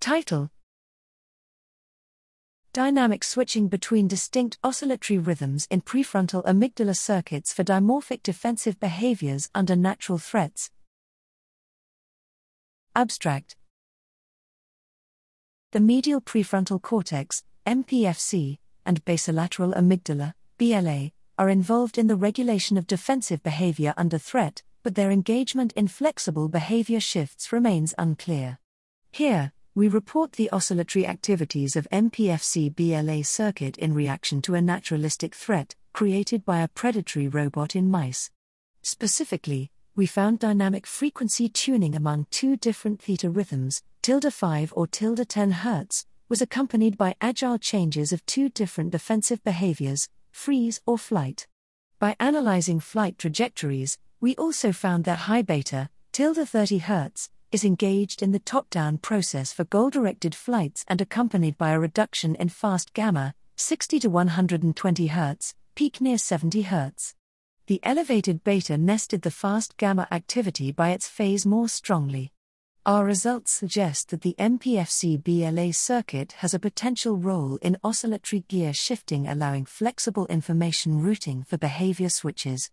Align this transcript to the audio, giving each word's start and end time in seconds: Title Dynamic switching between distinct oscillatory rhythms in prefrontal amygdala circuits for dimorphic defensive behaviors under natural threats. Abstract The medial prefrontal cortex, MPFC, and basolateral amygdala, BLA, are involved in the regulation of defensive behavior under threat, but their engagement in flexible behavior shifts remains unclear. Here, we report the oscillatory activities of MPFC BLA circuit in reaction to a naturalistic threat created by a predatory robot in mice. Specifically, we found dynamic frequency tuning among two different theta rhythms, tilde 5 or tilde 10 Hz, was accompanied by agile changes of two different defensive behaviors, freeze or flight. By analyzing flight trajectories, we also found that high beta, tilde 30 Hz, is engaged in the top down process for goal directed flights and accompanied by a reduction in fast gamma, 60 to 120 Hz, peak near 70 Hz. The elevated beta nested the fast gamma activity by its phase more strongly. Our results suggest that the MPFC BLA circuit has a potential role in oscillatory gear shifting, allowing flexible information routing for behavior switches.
Title 0.00 0.50
Dynamic 2.72 3.24
switching 3.24 3.66
between 3.66 4.06
distinct 4.06 4.56
oscillatory 4.62 5.18
rhythms 5.18 5.66
in 5.70 5.80
prefrontal 5.80 6.44
amygdala 6.44 6.96
circuits 6.96 7.52
for 7.52 7.64
dimorphic 7.64 8.22
defensive 8.22 8.78
behaviors 8.78 9.50
under 9.54 9.74
natural 9.74 10.18
threats. 10.18 10.70
Abstract 12.94 13.56
The 15.72 15.80
medial 15.80 16.20
prefrontal 16.20 16.80
cortex, 16.80 17.42
MPFC, 17.66 18.58
and 18.86 19.04
basolateral 19.04 19.76
amygdala, 19.76 20.34
BLA, 20.58 21.10
are 21.36 21.48
involved 21.48 21.98
in 21.98 22.06
the 22.06 22.16
regulation 22.16 22.76
of 22.76 22.86
defensive 22.86 23.42
behavior 23.42 23.94
under 23.96 24.18
threat, 24.18 24.62
but 24.84 24.94
their 24.94 25.10
engagement 25.10 25.72
in 25.72 25.88
flexible 25.88 26.48
behavior 26.48 27.00
shifts 27.00 27.52
remains 27.52 27.94
unclear. 27.98 28.58
Here, 29.10 29.52
we 29.78 29.86
report 29.86 30.32
the 30.32 30.50
oscillatory 30.50 31.06
activities 31.06 31.76
of 31.76 31.86
MPFC 31.92 32.74
BLA 32.74 33.22
circuit 33.22 33.78
in 33.78 33.94
reaction 33.94 34.42
to 34.42 34.56
a 34.56 34.60
naturalistic 34.60 35.36
threat 35.36 35.76
created 35.92 36.44
by 36.44 36.58
a 36.58 36.66
predatory 36.66 37.28
robot 37.28 37.76
in 37.76 37.88
mice. 37.88 38.28
Specifically, 38.82 39.70
we 39.94 40.04
found 40.04 40.40
dynamic 40.40 40.84
frequency 40.84 41.48
tuning 41.48 41.94
among 41.94 42.26
two 42.32 42.56
different 42.56 43.00
theta 43.00 43.30
rhythms, 43.30 43.84
tilde 44.02 44.34
5 44.34 44.72
or 44.74 44.88
tilde 44.88 45.28
10 45.28 45.52
Hz, 45.52 46.06
was 46.28 46.42
accompanied 46.42 46.98
by 46.98 47.14
agile 47.20 47.56
changes 47.56 48.12
of 48.12 48.26
two 48.26 48.48
different 48.48 48.90
defensive 48.90 49.44
behaviors, 49.44 50.08
freeze 50.32 50.80
or 50.86 50.98
flight. 50.98 51.46
By 52.00 52.16
analyzing 52.18 52.80
flight 52.80 53.16
trajectories, 53.16 53.96
we 54.20 54.34
also 54.34 54.72
found 54.72 55.04
that 55.04 55.30
high 55.30 55.42
beta, 55.42 55.88
tilde 56.10 56.48
30 56.48 56.80
Hz, 56.80 57.28
is 57.50 57.64
engaged 57.64 58.22
in 58.22 58.32
the 58.32 58.38
top 58.38 58.68
down 58.70 58.98
process 58.98 59.52
for 59.52 59.64
goal 59.64 59.90
directed 59.90 60.34
flights 60.34 60.84
and 60.88 61.00
accompanied 61.00 61.56
by 61.56 61.70
a 61.70 61.80
reduction 61.80 62.34
in 62.34 62.48
fast 62.48 62.92
gamma, 62.92 63.34
60 63.56 64.00
to 64.00 64.08
120 64.08 65.08
Hz, 65.08 65.54
peak 65.74 66.00
near 66.00 66.18
70 66.18 66.64
Hz. 66.64 67.14
The 67.66 67.80
elevated 67.82 68.44
beta 68.44 68.76
nested 68.76 69.22
the 69.22 69.30
fast 69.30 69.76
gamma 69.76 70.06
activity 70.10 70.72
by 70.72 70.90
its 70.90 71.08
phase 71.08 71.46
more 71.46 71.68
strongly. 71.68 72.32
Our 72.86 73.04
results 73.04 73.52
suggest 73.52 74.08
that 74.08 74.22
the 74.22 74.34
MPFC 74.38 75.22
BLA 75.22 75.74
circuit 75.74 76.32
has 76.38 76.54
a 76.54 76.58
potential 76.58 77.18
role 77.18 77.58
in 77.60 77.76
oscillatory 77.84 78.44
gear 78.48 78.72
shifting, 78.72 79.28
allowing 79.28 79.66
flexible 79.66 80.26
information 80.28 81.02
routing 81.02 81.42
for 81.42 81.58
behavior 81.58 82.08
switches. 82.08 82.70